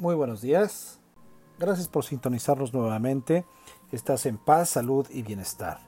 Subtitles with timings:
[0.00, 0.98] Muy buenos días.
[1.58, 3.44] Gracias por sintonizarnos nuevamente.
[3.92, 5.78] Estás en paz, salud y bienestar.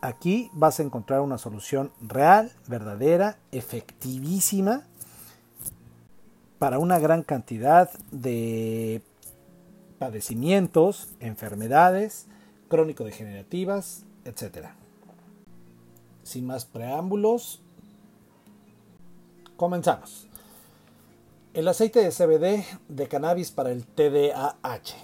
[0.00, 4.88] Aquí vas a encontrar una solución real, verdadera, efectivísima
[6.58, 9.02] para una gran cantidad de
[9.98, 12.26] padecimientos, enfermedades
[12.68, 14.68] crónico-degenerativas, etc.
[16.22, 17.60] Sin más preámbulos,
[19.56, 20.28] comenzamos.
[21.52, 24.96] El aceite de CBD de cannabis para el TDAH.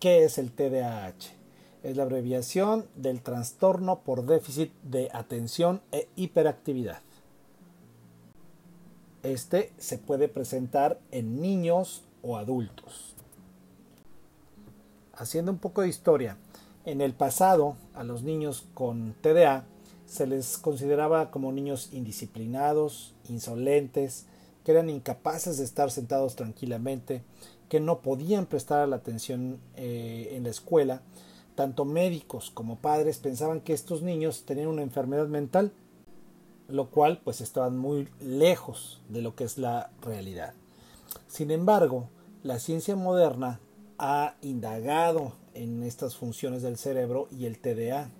[0.00, 1.34] ¿Qué es el TDAH?
[1.82, 7.03] Es la abreviación del trastorno por déficit de atención e hiperactividad.
[9.24, 13.14] Este se puede presentar en niños o adultos.
[15.14, 16.36] Haciendo un poco de historia,
[16.84, 19.64] en el pasado a los niños con TDA
[20.04, 24.26] se les consideraba como niños indisciplinados, insolentes,
[24.62, 27.22] que eran incapaces de estar sentados tranquilamente,
[27.70, 31.00] que no podían prestar la atención eh, en la escuela.
[31.54, 35.72] Tanto médicos como padres pensaban que estos niños tenían una enfermedad mental
[36.68, 40.54] lo cual pues estaban muy lejos de lo que es la realidad.
[41.28, 42.08] Sin embargo,
[42.42, 43.60] la ciencia moderna
[43.98, 48.10] ha indagado en estas funciones del cerebro y el TDA.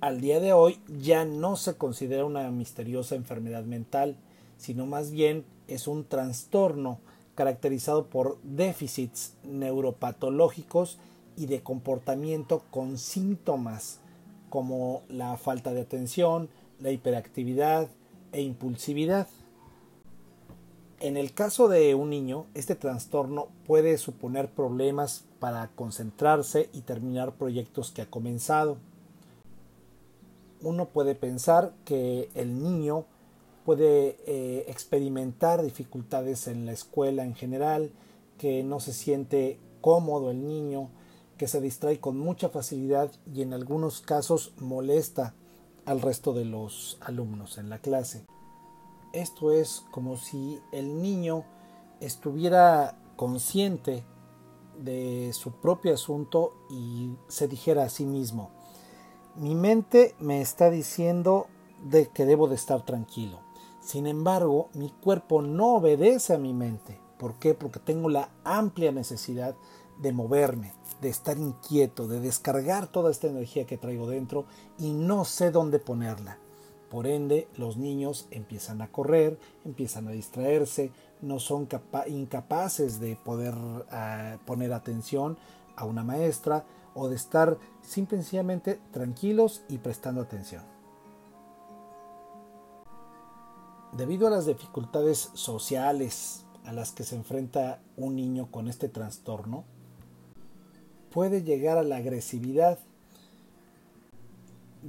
[0.00, 4.16] Al día de hoy ya no se considera una misteriosa enfermedad mental,
[4.56, 7.00] sino más bien es un trastorno
[7.34, 10.98] caracterizado por déficits neuropatológicos
[11.36, 14.00] y de comportamiento con síntomas
[14.50, 16.48] como la falta de atención,
[16.80, 17.88] la hiperactividad
[18.32, 19.26] e impulsividad.
[20.98, 27.34] En el caso de un niño, este trastorno puede suponer problemas para concentrarse y terminar
[27.34, 28.78] proyectos que ha comenzado.
[30.62, 33.04] Uno puede pensar que el niño
[33.66, 37.90] puede eh, experimentar dificultades en la escuela en general,
[38.38, 40.88] que no se siente cómodo el niño,
[41.36, 45.34] que se distrae con mucha facilidad y en algunos casos molesta
[45.84, 48.26] al resto de los alumnos en la clase.
[49.12, 51.44] Esto es como si el niño
[52.00, 54.04] estuviera consciente
[54.78, 58.50] de su propio asunto y se dijera a sí mismo,
[59.36, 61.46] mi mente me está diciendo
[61.84, 63.40] de que debo de estar tranquilo.
[63.80, 66.98] Sin embargo, mi cuerpo no obedece a mi mente.
[67.18, 67.54] ¿Por qué?
[67.54, 69.54] Porque tengo la amplia necesidad
[69.98, 74.46] de moverme, de estar inquieto, de descargar toda esta energía que traigo dentro
[74.78, 76.38] y no sé dónde ponerla.
[76.90, 81.68] Por ende, los niños empiezan a correr, empiezan a distraerse, no son
[82.06, 83.54] incapaces de poder
[83.90, 85.36] ah, poner atención
[85.74, 86.64] a una maestra
[86.94, 90.62] o de estar simplemente tranquilos y prestando atención.
[93.92, 99.64] Debido a las dificultades sociales a las que se enfrenta un niño con este trastorno,
[101.16, 102.78] puede llegar a la agresividad,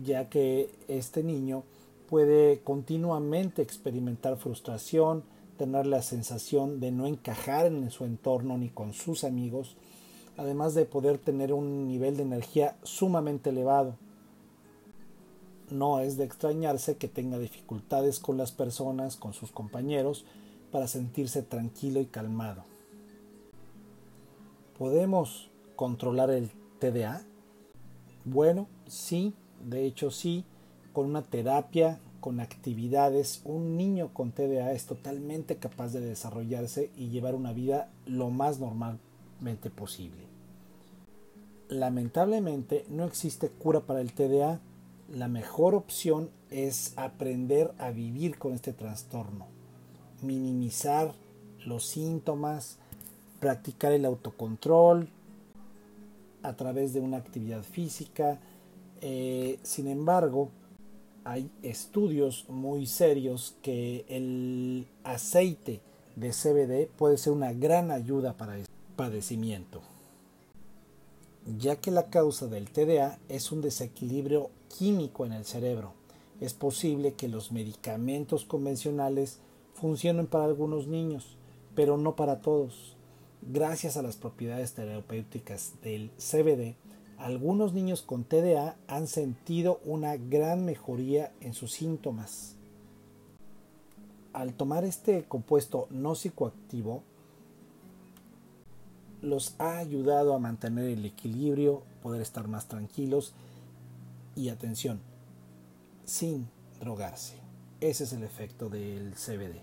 [0.03, 1.63] ya que este niño
[2.09, 5.23] puede continuamente experimentar frustración,
[5.57, 9.77] tener la sensación de no encajar en su entorno ni con sus amigos,
[10.35, 13.95] además de poder tener un nivel de energía sumamente elevado.
[15.69, 20.25] No es de extrañarse que tenga dificultades con las personas, con sus compañeros,
[20.73, 22.65] para sentirse tranquilo y calmado.
[24.77, 26.49] Podemos controlar el
[26.79, 27.21] TDA?
[28.25, 29.33] Bueno, sí,
[29.63, 30.43] de hecho sí,
[30.91, 37.07] con una terapia, con actividades, un niño con TDA es totalmente capaz de desarrollarse y
[37.07, 40.25] llevar una vida lo más normalmente posible.
[41.69, 44.59] Lamentablemente no existe cura para el TDA.
[45.13, 49.47] La mejor opción es aprender a vivir con este trastorno,
[50.21, 51.13] minimizar
[51.65, 52.79] los síntomas,
[53.39, 55.09] practicar el autocontrol,
[56.47, 58.39] a través de una actividad física.
[59.01, 60.49] Eh, sin embargo,
[61.25, 65.81] hay estudios muy serios que el aceite
[66.15, 69.81] de CBD puede ser una gran ayuda para este padecimiento,
[71.59, 75.93] ya que la causa del TDA es un desequilibrio químico en el cerebro.
[76.39, 79.39] Es posible que los medicamentos convencionales
[79.73, 81.35] funcionen para algunos niños,
[81.75, 82.96] pero no para todos.
[83.41, 86.75] Gracias a las propiedades terapéuticas del CBD,
[87.17, 92.53] algunos niños con TDA han sentido una gran mejoría en sus síntomas.
[94.33, 97.01] al tomar este compuesto no psicoactivo,
[99.23, 103.33] los ha ayudado a mantener el equilibrio, poder estar más tranquilos
[104.35, 104.99] y atención,
[106.05, 106.47] sin
[106.79, 107.37] drogarse.
[107.81, 109.59] Ese es el efecto del CBD.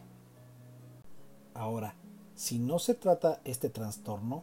[1.55, 1.95] Ahora,
[2.35, 4.43] si no se trata este trastorno,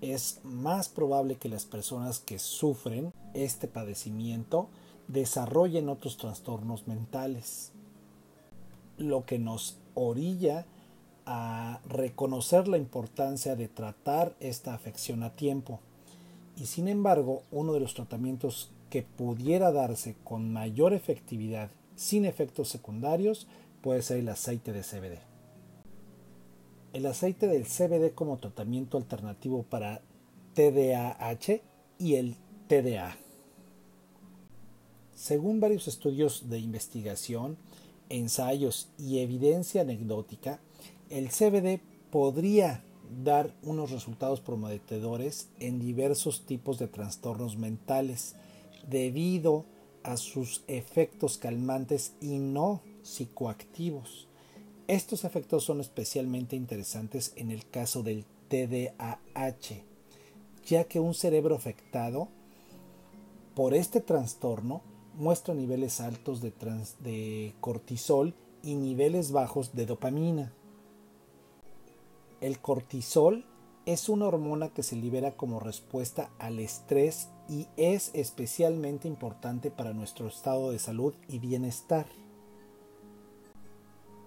[0.00, 4.68] es más probable que las personas que sufren este padecimiento
[5.08, 7.72] desarrollen otros trastornos mentales,
[8.98, 10.66] lo que nos orilla
[11.24, 15.80] a reconocer la importancia de tratar esta afección a tiempo.
[16.56, 22.68] Y sin embargo, uno de los tratamientos que pudiera darse con mayor efectividad sin efectos
[22.68, 23.46] secundarios
[23.82, 25.35] puede ser el aceite de CBD.
[26.92, 30.00] El aceite del CBD como tratamiento alternativo para
[30.54, 31.60] TDAH
[31.98, 32.36] y el
[32.68, 33.16] TDA.
[35.14, 37.56] Según varios estudios de investigación,
[38.08, 40.60] ensayos y evidencia anecdótica,
[41.10, 41.80] el CBD
[42.10, 42.82] podría
[43.24, 48.34] dar unos resultados prometedores en diversos tipos de trastornos mentales
[48.88, 49.64] debido
[50.02, 54.28] a sus efectos calmantes y no psicoactivos.
[54.88, 59.82] Estos efectos son especialmente interesantes en el caso del TDAH,
[60.64, 62.28] ya que un cerebro afectado
[63.56, 64.82] por este trastorno
[65.16, 70.52] muestra niveles altos de, cortisol y niveles bajos de dopamina.
[72.40, 73.44] El cortisol
[73.86, 79.94] es una hormona que se libera como respuesta al estrés y es especialmente importante para
[79.94, 82.06] nuestro estado de salud y bienestar.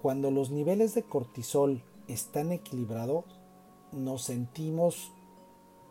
[0.01, 3.25] Cuando los niveles de cortisol están equilibrados,
[3.91, 5.11] nos sentimos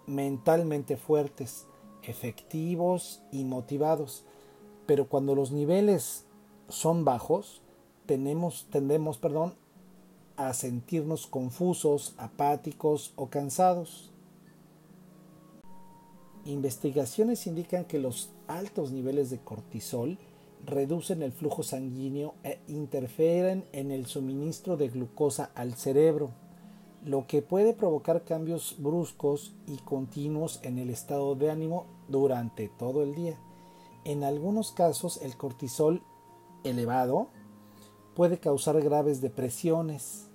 [0.07, 1.67] mentalmente fuertes,
[2.03, 4.25] efectivos y motivados.
[4.87, 6.25] Pero cuando los niveles
[6.69, 7.61] son bajos,
[8.07, 9.55] tenemos, tendemos perdón,
[10.37, 14.11] a sentirnos confusos, apáticos o cansados.
[16.47, 20.17] Investigaciones indican que los altos niveles de cortisol
[20.65, 26.31] reducen el flujo sanguíneo e interfieren en el suministro de glucosa al cerebro,
[27.05, 33.03] lo que puede provocar cambios bruscos y continuos en el estado de ánimo durante todo
[33.03, 33.39] el día.
[34.05, 36.03] En algunos casos el cortisol
[36.65, 37.29] elevado
[38.15, 40.29] puede causar graves depresiones,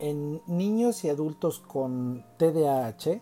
[0.00, 3.20] en niños y adultos con TDAH,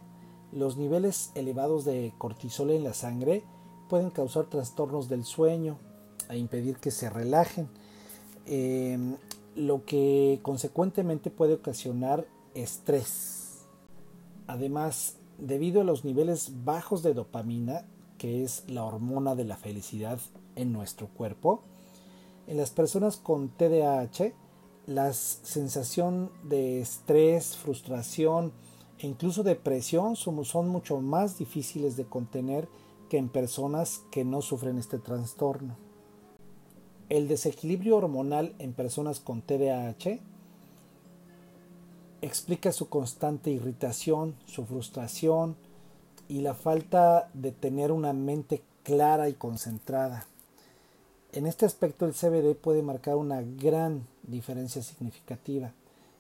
[0.53, 3.45] los niveles elevados de cortisol en la sangre
[3.93, 5.77] pueden causar trastornos del sueño
[6.31, 7.69] e impedir que se relajen,
[8.47, 9.19] em,
[9.55, 13.67] lo que consecuentemente puede ocasionar estrés.
[14.47, 17.85] Además, debido a los niveles bajos de dopamina,
[18.17, 20.19] que es la hormona de la felicidad
[20.57, 21.61] en nuestro cuerpo,
[22.47, 24.33] en las personas con TDAH
[24.87, 28.53] la sensación de estrés, frustración
[29.01, 32.69] e incluso depresión son mucho más difíciles de contener
[33.13, 35.77] que en personas que no sufren este trastorno.
[37.11, 40.19] El desequilibrio hormonal en personas con TDAH
[42.23, 45.57] explica su constante irritación, su frustración
[46.27, 50.27] y la falta de tener una mente clara y concentrada.
[51.33, 55.75] En este aspecto el CBD puede marcar una gran diferencia significativa,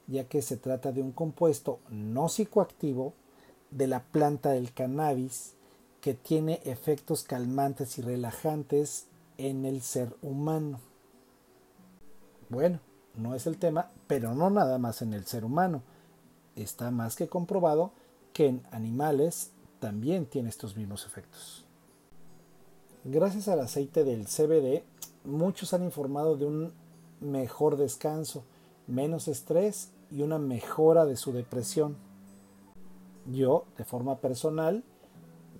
[0.08, 3.14] ya que se trata de un compuesto no psicoactivo
[3.70, 5.54] de la planta del cannabis
[6.02, 9.06] que tiene efectos calmantes y relajantes
[9.38, 10.80] en el ser humano.
[12.48, 12.80] Bueno,
[13.14, 15.82] no es el tema, pero no nada más en el ser humano.
[16.56, 17.92] Está más que comprobado
[18.32, 21.64] que en animales también tiene estos mismos efectos.
[23.04, 24.82] Gracias al aceite del CBD,
[25.24, 26.72] muchos han informado de un
[27.20, 28.42] mejor descanso,
[28.88, 31.96] menos estrés y una mejora de su depresión.
[33.26, 34.82] Yo, de forma personal,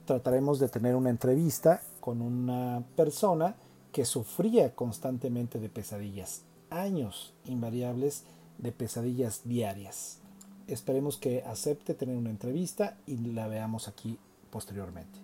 [0.05, 3.57] trataremos de tener una entrevista con una persona
[3.93, 8.25] que sufría constantemente de pesadillas, años invariables
[8.59, 10.19] de pesadillas diarias.
[10.67, 14.19] Esperemos que acepte tener una entrevista y la veamos aquí
[14.51, 15.19] posteriormente.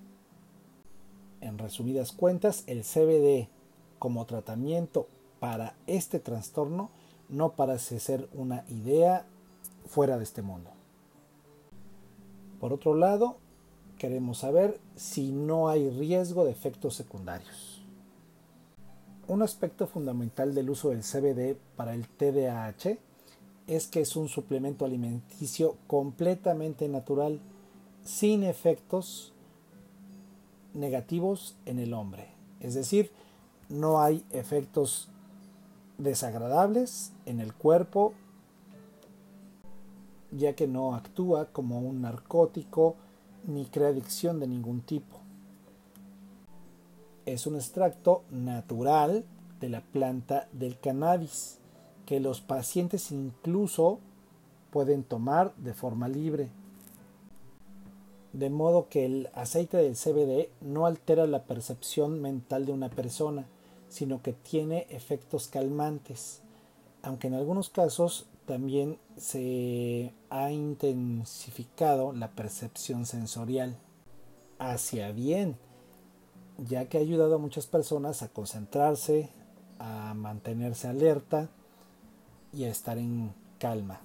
[1.40, 3.49] En resumidas cuentas, el CBD
[3.99, 5.08] como tratamiento
[5.40, 6.90] para este trastorno
[7.28, 9.26] no parece ser una idea
[9.87, 10.70] fuera de este mundo.
[12.61, 13.37] Por otro lado,
[13.98, 17.82] queremos saber si no hay riesgo de efectos secundarios.
[19.26, 22.96] Un aspecto fundamental del uso del CBD para el TDAH
[23.66, 27.40] es que es un suplemento alimenticio completamente natural,
[28.02, 29.34] sin efectos
[30.72, 32.28] negativos en el hombre.
[32.60, 33.12] Es decir,
[33.68, 35.10] no hay efectos
[35.98, 38.14] desagradables en el cuerpo,
[40.30, 42.96] ya que no actúa como un narcótico
[43.48, 45.16] ni crea adicción de ningún tipo.
[47.26, 49.24] Es un extracto natural
[49.58, 51.58] de la planta del cannabis
[52.06, 54.00] que los pacientes incluso
[54.70, 56.50] pueden tomar de forma libre.
[58.34, 63.46] De modo que el aceite del CBD no altera la percepción mental de una persona,
[63.88, 66.42] sino que tiene efectos calmantes,
[67.02, 73.76] aunque en algunos casos también se ha intensificado la percepción sensorial
[74.58, 75.56] hacia bien,
[76.58, 79.30] ya que ha ayudado a muchas personas a concentrarse,
[79.78, 81.48] a mantenerse alerta
[82.52, 84.00] y a estar en calma.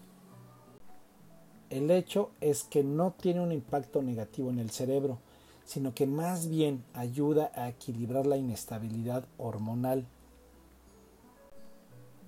[1.70, 5.18] El hecho es que no tiene un impacto negativo en el cerebro,
[5.66, 10.06] sino que más bien ayuda a equilibrar la inestabilidad hormonal.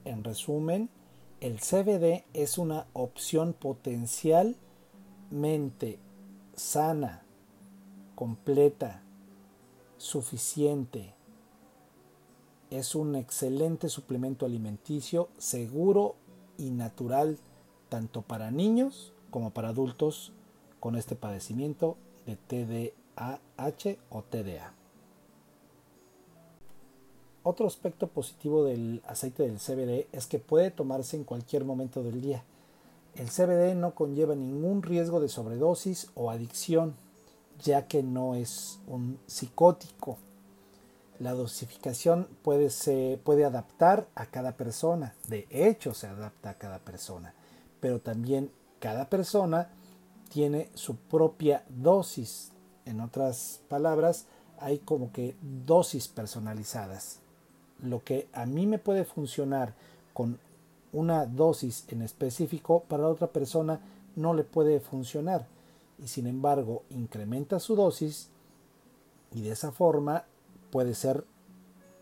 [0.04, 0.90] En resumen,
[1.46, 6.00] el CBD es una opción potencialmente
[6.56, 7.24] sana,
[8.16, 9.04] completa,
[9.98, 11.14] suficiente.
[12.72, 16.16] Es un excelente suplemento alimenticio seguro
[16.58, 17.38] y natural
[17.90, 20.34] tanto para niños como para adultos
[20.80, 24.74] con este padecimiento de TDAH o TDA.
[27.48, 32.20] Otro aspecto positivo del aceite del CBD es que puede tomarse en cualquier momento del
[32.20, 32.44] día.
[33.14, 36.96] El CBD no conlleva ningún riesgo de sobredosis o adicción,
[37.64, 40.18] ya que no es un psicótico.
[41.20, 46.80] La dosificación puede, se puede adaptar a cada persona, de hecho se adapta a cada
[46.80, 47.36] persona,
[47.80, 48.50] pero también
[48.80, 49.70] cada persona
[50.30, 52.54] tiene su propia dosis.
[52.86, 54.26] En otras palabras,
[54.58, 57.20] hay como que dosis personalizadas.
[57.86, 59.74] Lo que a mí me puede funcionar
[60.14, 60.40] con
[60.92, 63.80] una dosis en específico, para otra persona
[64.16, 65.48] no le puede funcionar.
[66.00, 68.30] Y sin embargo, incrementa su dosis
[69.34, 70.26] y de esa forma
[70.72, 71.26] puede ser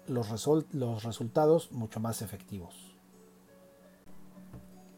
[0.07, 0.27] los,
[0.73, 2.93] los resultados mucho más efectivos.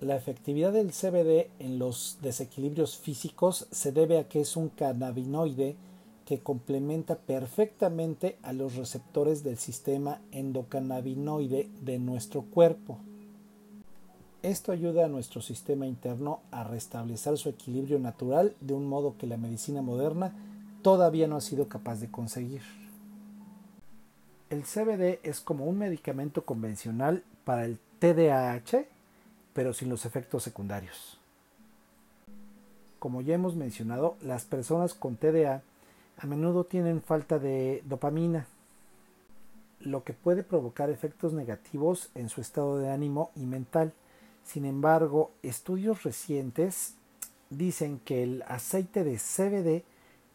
[0.01, 5.77] La efectividad del CBD en los desequilibrios físicos se debe a que es un cannabinoide
[6.25, 12.97] que complementa perfectamente a los receptores del sistema endocannabinoide de nuestro cuerpo.
[14.41, 19.27] Esto ayuda a nuestro sistema interno a restablecer su equilibrio natural de un modo que
[19.27, 20.33] la medicina moderna
[20.81, 22.61] todavía no ha sido capaz de conseguir.
[24.49, 28.85] El CBD es como un medicamento convencional para el TDAH
[29.55, 31.17] pero sin los efectos secundarios.
[32.99, 35.63] Como ya hemos mencionado, las personas con TDA
[36.17, 38.47] a menudo tienen falta de dopamina,
[39.79, 43.93] lo que puede provocar efectos negativos en su estado de ánimo y mental.
[44.43, 46.95] Sin embargo, estudios recientes
[47.49, 49.83] dicen que el aceite de CBD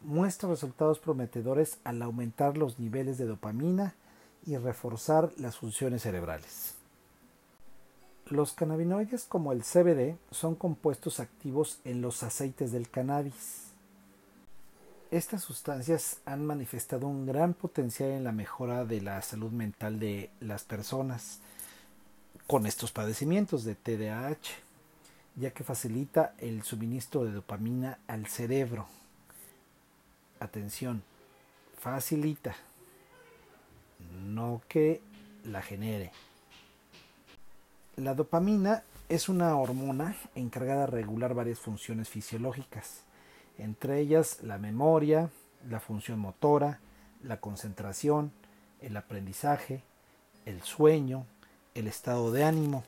[0.03, 3.95] muestra resultados prometedores al aumentar los niveles de dopamina
[4.47, 6.75] y reforzar las funciones cerebrales.
[8.27, 13.70] Los cannabinoides como el CBD son compuestos activos en los aceites del cannabis.
[15.11, 20.31] Estas sustancias han manifestado un gran potencial en la mejora de la salud mental de
[20.39, 21.41] las personas
[22.47, 24.39] con estos padecimientos de TDAH,
[25.35, 28.87] ya que facilita el suministro de dopamina al cerebro.
[30.39, 31.03] Atención,
[31.77, 32.55] facilita,
[34.29, 35.01] no que
[35.45, 36.13] la genere.
[37.97, 43.03] La dopamina es una hormona encargada de regular varias funciones fisiológicas,
[43.63, 45.31] entre ellas la memoria,
[45.69, 46.81] la función motora,
[47.23, 48.33] la concentración,
[48.81, 49.83] el aprendizaje,
[50.47, 51.27] el sueño,
[51.75, 52.85] el estado de ánimo.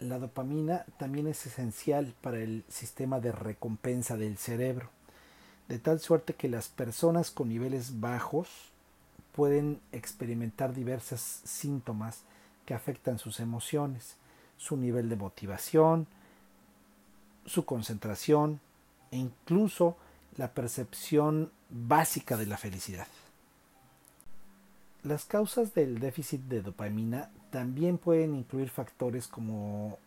[0.00, 4.88] La dopamina también es esencial para el sistema de recompensa del cerebro,
[5.68, 8.48] de tal suerte que las personas con niveles bajos
[9.32, 12.22] pueden experimentar diversos síntomas
[12.64, 14.16] que afectan sus emociones,
[14.56, 16.06] su nivel de motivación,
[17.44, 18.60] su concentración
[19.10, 19.96] e incluso
[20.36, 23.06] la percepción básica de la felicidad.
[25.02, 29.98] Las causas del déficit de dopamina también pueden incluir factores como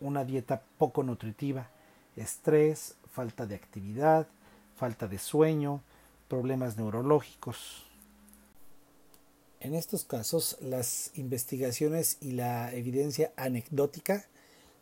[0.00, 1.68] una dieta poco nutritiva,
[2.16, 4.26] estrés, falta de actividad,
[4.76, 5.80] falta de sueño,
[6.28, 7.84] problemas neurológicos,
[9.64, 14.26] en estos casos, las investigaciones y la evidencia anecdótica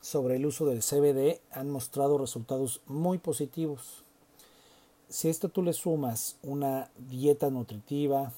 [0.03, 4.05] sobre el uso del CBD han mostrado resultados muy positivos.
[5.09, 8.33] Si esto tú le sumas una dieta nutritiva,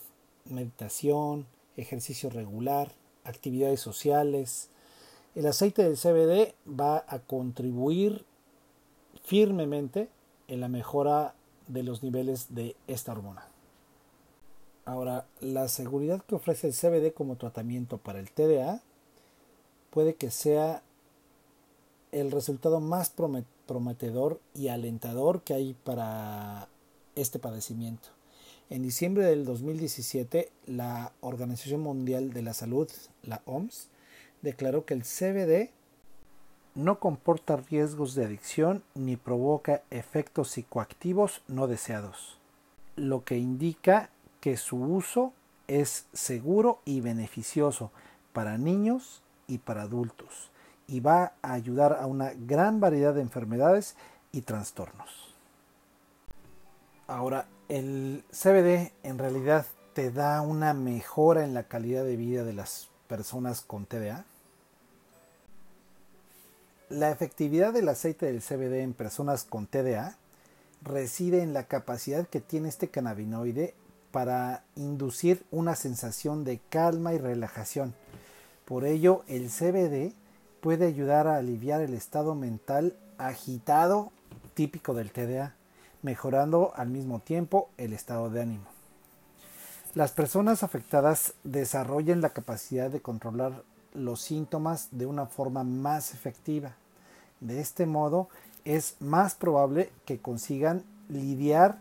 [0.45, 2.93] meditación, ejercicio regular
[3.25, 4.69] actividades sociales.
[5.35, 8.25] El aceite del CBD va a contribuir
[9.25, 10.09] firmemente
[10.47, 11.35] en la mejora
[11.67, 13.49] de los niveles de esta hormona.
[14.85, 18.83] Ahora, la seguridad que ofrece el CBD como tratamiento para el TDA
[19.91, 20.83] puede que sea
[22.15, 23.13] el resultado más
[23.67, 26.69] prometedor y alentador que hay para
[27.17, 28.11] este padecimiento.
[28.71, 32.89] En diciembre del 2017, la Organización Mundial de la Salud,
[33.25, 33.89] la OMS,
[34.43, 35.71] declaró que el CBD
[36.77, 42.39] no comporta riesgos de adicción ni provoca efectos psicoactivos no deseados,
[42.95, 45.33] lo que indica que su uso
[45.67, 47.91] es seguro y beneficioso
[48.33, 50.54] para niños y para adultos
[50.87, 53.97] y va a ayudar a una gran variedad de enfermedades
[54.33, 55.35] y trastornos.
[57.07, 62.53] Ahora, el CBD en realidad te da una mejora en la calidad de vida de
[62.53, 64.25] las personas con TDA.
[66.89, 70.17] La efectividad del aceite del CBD en personas con TDA
[70.83, 73.75] reside en la capacidad que tiene este cannabinoide
[74.11, 77.95] para inducir una sensación de calma y relajación.
[78.65, 80.15] Por ello, el CBD
[80.65, 84.11] puede ayudar a aliviar el estado mental agitado
[84.55, 85.55] típico del TDA,
[86.01, 88.65] mejorando al mismo tiempo el estado de ánimo.
[89.93, 96.77] Las personas afectadas desarrollan la capacidad de controlar los síntomas de una forma más efectiva.
[97.41, 98.31] De este modo,
[98.65, 101.77] es más probable que consigan lidiar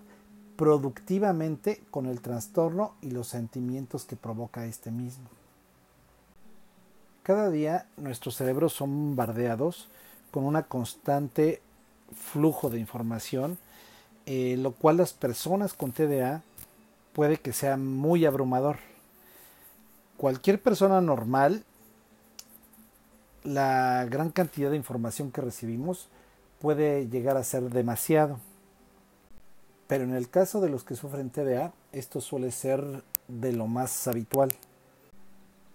[0.57, 5.29] productivamente con el trastorno y los sentimientos que provoca este mismo.
[7.23, 9.87] Cada día nuestros cerebros son bombardeados
[10.29, 11.61] con una constante
[12.13, 13.57] flujo de información,
[14.25, 16.41] eh, lo cual las personas con TDA
[17.13, 18.77] puede que sea muy abrumador.
[20.17, 21.63] Cualquier persona normal,
[23.43, 26.09] la gran cantidad de información que recibimos
[26.59, 28.37] puede llegar a ser demasiado.
[29.87, 34.07] Pero en el caso de los que sufren TDA, esto suele ser de lo más
[34.07, 34.51] habitual.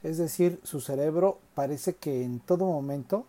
[0.03, 3.27] Es decir, su cerebro parece que en todo momento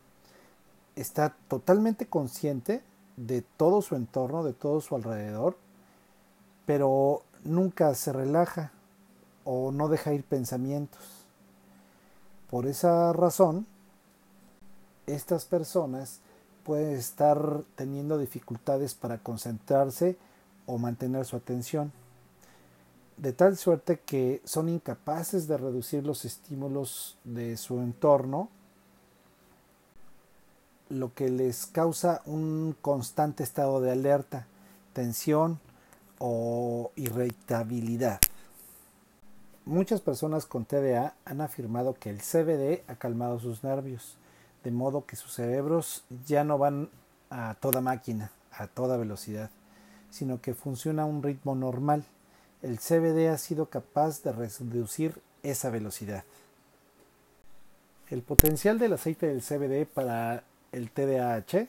[0.95, 2.83] está totalmente consciente
[3.17, 5.57] de todo su entorno, de todo su alrededor,
[6.65, 8.71] pero nunca se relaja
[9.43, 11.25] o no deja ir pensamientos.
[12.49, 13.65] Por esa razón,
[15.07, 16.19] estas personas
[16.63, 20.17] pueden estar teniendo dificultades para concentrarse
[20.67, 21.91] o mantener su atención
[23.21, 28.49] de tal suerte que son incapaces de reducir los estímulos de su entorno,
[30.87, 34.47] lo que les causa un constante estado de alerta,
[34.93, 35.59] tensión
[36.17, 38.21] o irritabilidad.
[39.65, 44.15] Muchas personas con TDA han afirmado que el CBD ha calmado sus nervios,
[44.63, 46.89] de modo que sus cerebros ya no van
[47.29, 49.51] a toda máquina, a toda velocidad,
[50.09, 52.05] sino que funciona a un ritmo normal
[52.61, 56.23] el CBD ha sido capaz de reducir esa velocidad.
[58.09, 61.67] El potencial del aceite del CBD para el TDAH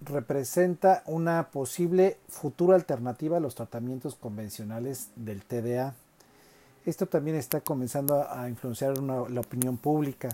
[0.00, 5.94] representa una posible futura alternativa a los tratamientos convencionales del TDA.
[6.86, 10.30] Esto también está comenzando a influenciar la opinión pública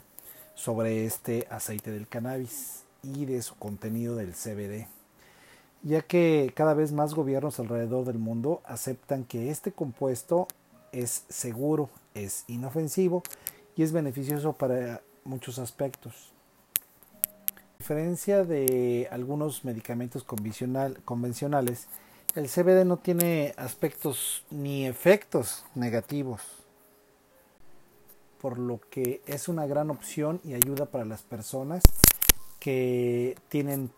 [0.55, 4.87] sobre este aceite del cannabis y de su contenido del CBD
[5.85, 10.49] ya que cada vez más gobiernos alrededor del mundo aceptan que este compuesto
[10.93, 13.23] es seguro, es inofensivo
[13.77, 16.33] y es beneficioso para muchos aspectos.
[17.57, 21.87] A diferencia de algunos medicamentos convencionales,
[22.35, 26.41] el CBD no tiene aspectos ni efectos negativos,
[28.41, 31.83] por lo que es una gran opción y ayuda para las personas
[32.59, 33.91] que tienen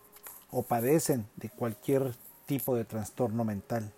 [0.51, 2.13] o padecen de cualquier
[2.45, 3.91] tipo de trastorno mental.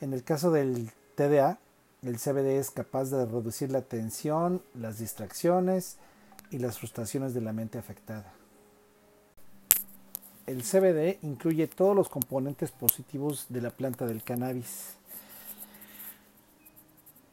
[0.00, 1.58] En el caso del TDA,
[2.02, 5.96] el CBD es capaz de reducir la tensión, las distracciones
[6.50, 8.32] y las frustraciones de la mente afectada.
[10.46, 14.94] El CBD incluye todos los componentes positivos de la planta del cannabis.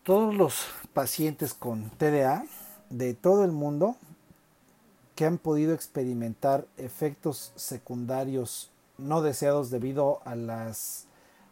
[0.03, 2.45] Todos los pacientes con TDA
[2.89, 3.95] de todo el mundo
[5.15, 11.07] que han podido experimentar efectos secundarios no deseados debido a las